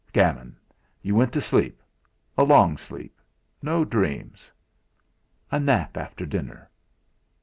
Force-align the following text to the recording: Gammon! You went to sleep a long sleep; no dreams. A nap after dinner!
Gammon! 0.13 0.57
You 1.03 1.13
went 1.13 1.31
to 1.33 1.41
sleep 1.41 1.79
a 2.35 2.43
long 2.43 2.75
sleep; 2.75 3.21
no 3.61 3.85
dreams. 3.85 4.51
A 5.51 5.59
nap 5.59 5.95
after 5.95 6.25
dinner! 6.25 6.71